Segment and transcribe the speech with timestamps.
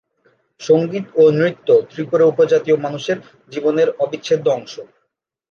[0.61, 3.17] সঙ্গীত এবং নৃত্য ত্রিপুরা উপজাতীয় মানুষের
[3.51, 4.73] জীবনের অবিচ্ছেদ্য অংশ।